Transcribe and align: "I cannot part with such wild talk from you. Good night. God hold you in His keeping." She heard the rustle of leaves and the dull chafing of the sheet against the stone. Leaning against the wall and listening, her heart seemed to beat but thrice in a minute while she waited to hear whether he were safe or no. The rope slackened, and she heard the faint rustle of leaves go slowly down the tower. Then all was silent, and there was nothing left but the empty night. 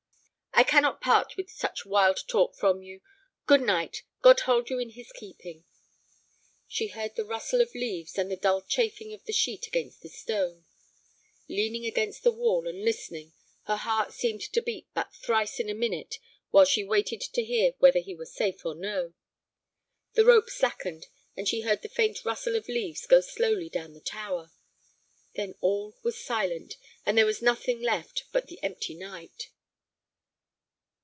"I 0.53 0.63
cannot 0.63 1.01
part 1.01 1.37
with 1.37 1.49
such 1.49 1.87
wild 1.87 2.19
talk 2.27 2.55
from 2.55 2.83
you. 2.83 3.01
Good 3.47 3.61
night. 3.63 4.03
God 4.21 4.41
hold 4.41 4.69
you 4.69 4.77
in 4.77 4.91
His 4.91 5.11
keeping." 5.11 5.63
She 6.67 6.87
heard 6.87 7.15
the 7.15 7.25
rustle 7.25 7.61
of 7.61 7.73
leaves 7.73 8.15
and 8.17 8.29
the 8.29 8.35
dull 8.35 8.61
chafing 8.61 9.11
of 9.11 9.23
the 9.25 9.33
sheet 9.33 9.65
against 9.65 10.01
the 10.01 10.07
stone. 10.07 10.65
Leaning 11.49 11.87
against 11.87 12.21
the 12.23 12.31
wall 12.31 12.67
and 12.67 12.85
listening, 12.85 13.33
her 13.63 13.77
heart 13.77 14.13
seemed 14.13 14.41
to 14.41 14.61
beat 14.61 14.87
but 14.93 15.15
thrice 15.15 15.59
in 15.59 15.67
a 15.67 15.73
minute 15.73 16.19
while 16.51 16.65
she 16.65 16.83
waited 16.83 17.21
to 17.21 17.43
hear 17.43 17.73
whether 17.79 17.99
he 17.99 18.13
were 18.13 18.25
safe 18.27 18.63
or 18.63 18.75
no. 18.75 19.13
The 20.13 20.25
rope 20.25 20.49
slackened, 20.49 21.07
and 21.35 21.47
she 21.47 21.61
heard 21.61 21.81
the 21.81 21.89
faint 21.89 22.23
rustle 22.23 22.55
of 22.55 22.67
leaves 22.69 23.07
go 23.07 23.19
slowly 23.21 23.67
down 23.69 23.93
the 23.93 23.99
tower. 24.01 24.51
Then 25.33 25.55
all 25.59 25.97
was 26.03 26.23
silent, 26.23 26.75
and 27.03 27.17
there 27.17 27.25
was 27.25 27.41
nothing 27.41 27.81
left 27.81 28.25
but 28.31 28.45
the 28.47 28.59
empty 28.61 28.93
night. 28.93 29.49